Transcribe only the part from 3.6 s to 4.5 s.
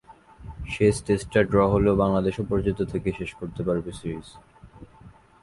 পারবে সিরিজ।